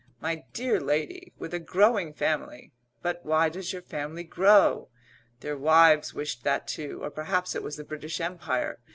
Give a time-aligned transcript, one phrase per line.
[0.19, 2.71] "My dear lady, with a growing family"
[3.03, 4.89] "But why does your family grow?"
[5.41, 8.79] Their wives wished that too, or perhaps it was the British Empire.